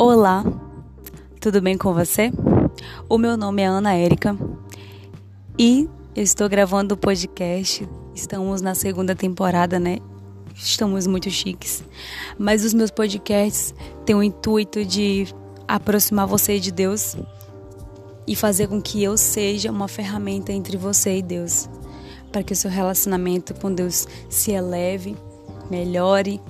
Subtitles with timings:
[0.00, 0.44] Olá,
[1.40, 2.30] tudo bem com você?
[3.08, 4.38] O meu nome é Ana Érica
[5.58, 7.88] e eu estou gravando o podcast.
[8.14, 9.98] Estamos na segunda temporada, né?
[10.54, 11.82] Estamos muito chiques.
[12.38, 13.74] Mas os meus podcasts
[14.06, 15.26] têm o intuito de
[15.66, 17.16] aproximar você de Deus
[18.24, 21.68] e fazer com que eu seja uma ferramenta entre você e Deus,
[22.30, 25.16] para que o seu relacionamento com Deus se eleve,
[25.68, 26.40] melhore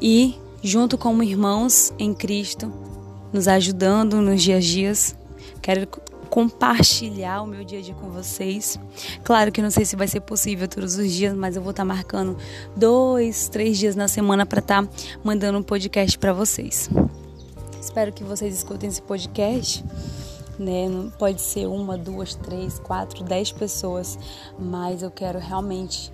[0.00, 2.72] e junto como irmãos em Cristo,
[3.30, 5.16] nos ajudando nos dias a dias.
[5.60, 5.86] Quero
[6.30, 8.80] compartilhar o meu dia a dia com vocês.
[9.22, 11.84] Claro que não sei se vai ser possível todos os dias, mas eu vou estar
[11.84, 12.38] marcando
[12.74, 14.88] dois, três dias na semana para estar
[15.22, 16.88] mandando um podcast para vocês.
[17.78, 19.84] Espero que vocês escutem esse podcast.
[20.58, 20.86] Né?
[21.18, 24.18] Pode ser uma, duas, três, quatro, dez pessoas,
[24.58, 26.10] mas eu quero realmente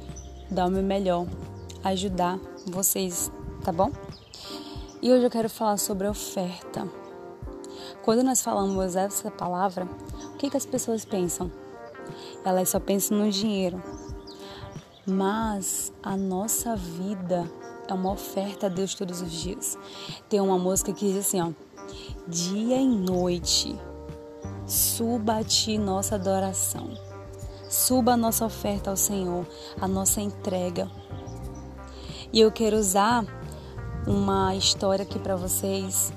[0.50, 1.27] dar o meu melhor,
[1.84, 3.30] ajudar vocês,
[3.62, 3.92] tá bom?
[5.03, 6.87] E hoje eu quero falar sobre oferta.
[8.03, 9.89] Quando nós falamos essa palavra,
[10.34, 11.51] o que, que as pessoas pensam?
[12.45, 13.83] Elas só pensam no dinheiro.
[15.06, 17.51] Mas a nossa vida
[17.89, 19.78] é uma oferta a Deus todos os dias.
[20.28, 21.51] Tem uma música que diz assim, ó:
[22.28, 23.75] Dia e noite
[24.67, 26.91] suba a ti nossa adoração.
[27.71, 29.47] Suba a nossa oferta ao Senhor,
[29.81, 30.91] a nossa entrega.
[32.31, 33.39] E eu quero usar
[34.06, 36.12] uma história aqui para vocês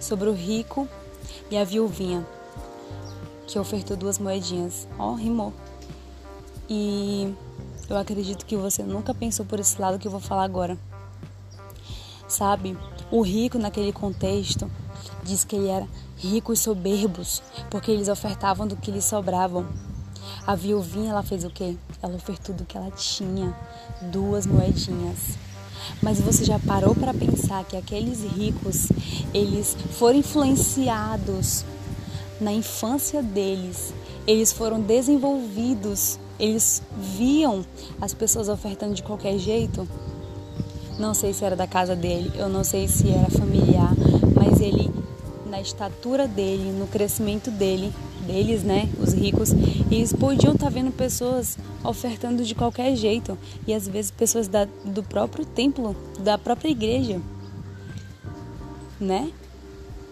[0.00, 0.88] sobre o rico
[1.50, 2.26] e a viuvinha
[3.46, 4.88] que ofertou duas moedinhas.
[4.98, 5.52] Ó, oh, rimou.
[6.68, 7.34] E
[7.88, 10.78] eu acredito que você nunca pensou por esse lado que eu vou falar agora.
[12.26, 12.76] Sabe,
[13.10, 14.70] o rico naquele contexto
[15.22, 19.66] diz que ele era rico e soberbos, porque eles ofertavam do que lhes sobravam.
[20.46, 21.76] A viuvinha, ela fez o quê?
[22.02, 23.54] Ela ofertou do que ela tinha,
[24.10, 25.38] duas moedinhas.
[26.02, 28.88] Mas você já parou para pensar que aqueles ricos,
[29.32, 31.64] eles foram influenciados
[32.40, 33.94] na infância deles,
[34.26, 36.82] eles foram desenvolvidos, eles
[37.16, 37.64] viam
[38.00, 39.88] as pessoas ofertando de qualquer jeito?
[40.98, 43.92] Não sei se era da casa dele, eu não sei se era familiar,
[44.34, 44.90] mas ele
[45.46, 47.92] na estatura dele, no crescimento dele,
[48.24, 49.52] deles, né, os ricos,
[49.90, 54.66] eles podiam estar tá vendo pessoas ofertando de qualquer jeito e às vezes pessoas da,
[54.84, 57.20] do próprio templo, da própria igreja,
[59.00, 59.30] né?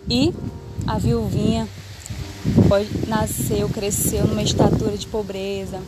[0.09, 0.33] E
[0.87, 1.69] a viuvinha
[3.07, 5.81] nasceu, cresceu numa estatura de pobreza,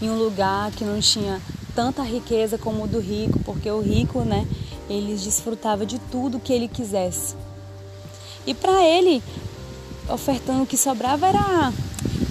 [0.00, 1.40] em um lugar que não tinha
[1.74, 4.46] tanta riqueza como o do rico, porque o rico, né,
[4.88, 7.34] ele desfrutava de tudo que ele quisesse.
[8.46, 9.22] E para ele,
[10.08, 11.72] ofertando o que sobrava era,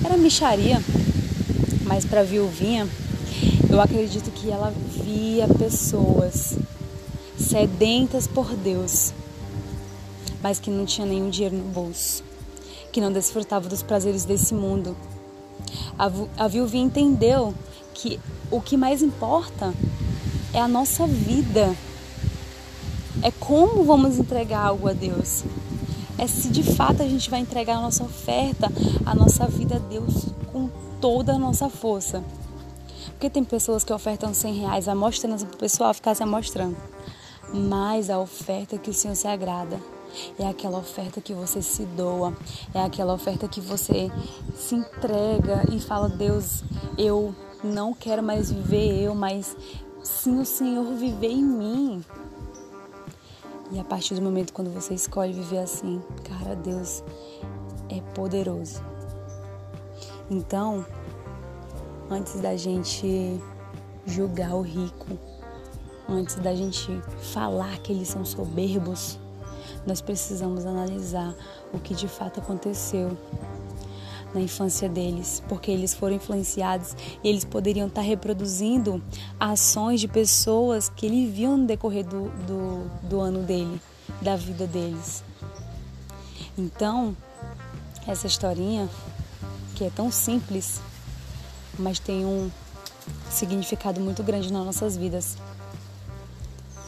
[0.03, 0.81] era micharia.
[1.83, 2.87] Mas para a viuvinha,
[3.69, 6.57] eu acredito que ela via pessoas
[7.37, 9.13] sedentas por Deus,
[10.41, 12.23] mas que não tinha nenhum dinheiro no bolso,
[12.91, 14.95] que não desfrutava dos prazeres desse mundo.
[15.97, 17.53] A, a viuvinha entendeu
[17.93, 18.19] que
[18.49, 19.73] o que mais importa
[20.53, 21.75] é a nossa vida,
[23.21, 25.43] é como vamos entregar algo a Deus
[26.17, 28.71] é se de fato a gente vai entregar a nossa oferta,
[29.05, 30.69] a nossa vida a Deus com
[31.01, 32.23] toda a nossa força.
[33.11, 36.75] Porque tem pessoas que ofertam 100 reais amostrando para o pessoal ficar se amostrando.
[37.53, 39.79] Mas a oferta que o Senhor se agrada
[40.39, 42.35] é aquela oferta que você se doa,
[42.73, 44.11] é aquela oferta que você
[44.55, 46.63] se entrega e fala: Deus,
[46.97, 49.55] eu não quero mais viver eu, mas
[50.03, 52.05] sim o Senhor viver em mim.
[53.71, 57.03] E a partir do momento quando você escolhe viver assim, cara, Deus
[57.89, 58.81] é poderoso.
[60.29, 60.85] Então,
[62.09, 63.41] antes da gente
[64.05, 65.17] julgar o rico,
[66.07, 67.01] antes da gente
[67.33, 69.19] falar que eles são soberbos,
[69.85, 71.35] nós precisamos analisar
[71.73, 73.17] o que de fato aconteceu
[74.35, 79.01] na infância deles, porque eles foram influenciados e eles poderiam estar reproduzindo
[79.39, 83.81] ações de pessoas que ele viu no decorrer do, do, do ano dele,
[84.21, 85.23] da vida deles.
[86.57, 87.15] Então,
[88.05, 88.89] essa historinha,
[89.73, 90.81] que é tão simples,
[91.79, 92.51] mas tem um
[93.29, 95.37] significado muito grande nas nossas vidas.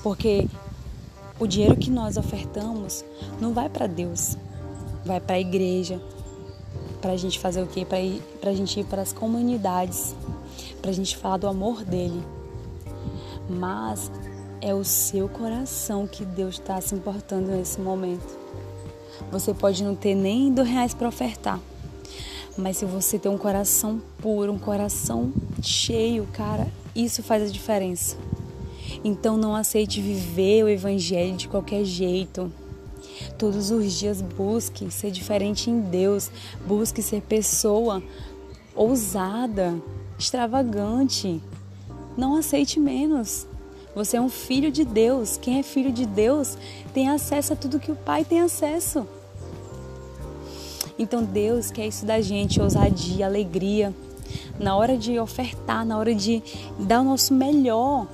[0.04, 0.48] Porque
[1.40, 3.04] o dinheiro que nós ofertamos
[3.40, 4.38] não vai para Deus,
[5.06, 6.02] vai para a igreja,
[7.02, 7.86] para a gente fazer o quê?
[7.86, 10.16] Para a gente ir para as comunidades,
[10.82, 12.22] para a gente falar do amor dele.
[13.50, 14.12] Mas
[14.62, 18.38] é o seu coração que Deus está se importando nesse momento.
[19.32, 21.60] Você pode não ter nem dois reais para ofertar,
[22.58, 28.18] mas se você tem um coração puro, um coração cheio, cara, isso faz a diferença.
[29.04, 32.52] Então não aceite viver o evangelho de qualquer jeito.
[33.38, 36.32] Todos os dias busque ser diferente em Deus,
[36.66, 38.02] busque ser pessoa
[38.76, 39.76] ousada,
[40.18, 41.42] extravagante.
[42.16, 43.48] Não aceite menos.
[43.96, 45.38] Você é um filho de Deus.
[45.38, 46.58] Quem é filho de Deus
[46.94, 49.08] tem acesso a tudo que o Pai tem acesso.
[51.00, 53.94] Então Deus quer isso da gente, ousadia, alegria.
[54.60, 56.44] Na hora de ofertar, na hora de
[56.80, 58.08] dar o nosso melhor.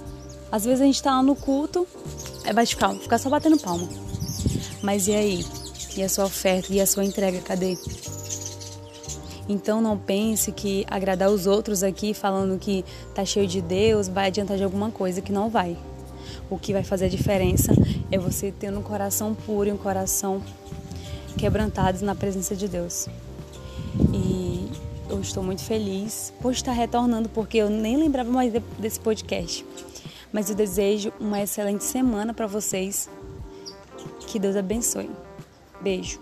[0.52, 1.88] Às vezes a gente está lá no culto,
[2.54, 3.88] vai ficar, ficar só batendo palma.
[4.84, 5.46] Mas e aí?
[5.96, 6.74] E a sua oferta?
[6.74, 7.40] E a sua entrega?
[7.40, 7.78] Cadê?
[9.48, 12.84] Então não pense que agradar os outros aqui falando que
[13.16, 15.78] tá cheio de Deus vai adiantar de alguma coisa que não vai.
[16.50, 17.72] O que vai fazer a diferença
[18.12, 20.42] é você ter um coração puro e um coração
[21.38, 23.08] quebrantados na presença de Deus.
[24.14, 24.70] E
[25.10, 29.66] eu estou muito feliz por estar retornando, porque eu nem lembrava mais desse podcast.
[30.32, 33.10] Mas eu desejo uma excelente semana para vocês.
[34.34, 35.12] Que Deus abençoe.
[35.80, 36.20] Beijo.